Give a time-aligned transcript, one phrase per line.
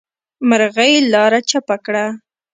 [0.49, 2.05] مرغۍ لاره چپه کړه.